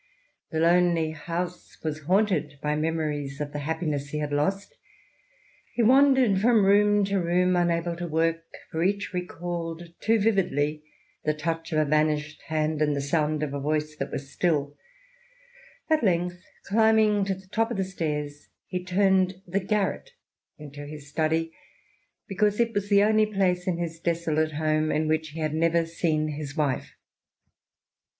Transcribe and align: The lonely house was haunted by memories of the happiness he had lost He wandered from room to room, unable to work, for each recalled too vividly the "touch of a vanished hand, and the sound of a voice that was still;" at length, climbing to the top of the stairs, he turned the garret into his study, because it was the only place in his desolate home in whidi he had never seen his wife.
The 0.49 0.59
lonely 0.59 1.11
house 1.11 1.77
was 1.83 1.99
haunted 2.05 2.57
by 2.59 2.75
memories 2.75 3.39
of 3.39 3.53
the 3.53 3.59
happiness 3.59 4.09
he 4.09 4.17
had 4.17 4.33
lost 4.33 4.73
He 5.75 5.83
wandered 5.83 6.39
from 6.41 6.65
room 6.65 7.05
to 7.05 7.19
room, 7.19 7.55
unable 7.55 7.95
to 7.97 8.07
work, 8.07 8.41
for 8.71 8.81
each 8.81 9.13
recalled 9.13 9.93
too 9.99 10.17
vividly 10.19 10.81
the 11.23 11.35
"touch 11.35 11.71
of 11.71 11.77
a 11.77 11.85
vanished 11.85 12.41
hand, 12.47 12.81
and 12.81 12.95
the 12.95 12.99
sound 12.99 13.43
of 13.43 13.53
a 13.53 13.59
voice 13.59 13.95
that 13.97 14.09
was 14.09 14.31
still;" 14.31 14.75
at 15.91 16.03
length, 16.03 16.41
climbing 16.65 17.23
to 17.25 17.35
the 17.35 17.45
top 17.49 17.69
of 17.69 17.77
the 17.77 17.83
stairs, 17.83 18.49
he 18.65 18.83
turned 18.83 19.43
the 19.45 19.59
garret 19.59 20.13
into 20.57 20.87
his 20.87 21.07
study, 21.11 21.53
because 22.27 22.59
it 22.59 22.73
was 22.73 22.89
the 22.89 23.03
only 23.03 23.27
place 23.27 23.67
in 23.67 23.77
his 23.77 23.99
desolate 23.99 24.53
home 24.53 24.91
in 24.91 25.07
whidi 25.07 25.27
he 25.33 25.39
had 25.41 25.53
never 25.53 25.85
seen 25.85 26.29
his 26.29 26.57
wife. 26.57 26.95